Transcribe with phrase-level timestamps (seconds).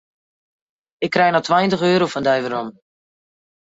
[1.05, 2.69] Ik krij noch tweintich euro fan dy werom.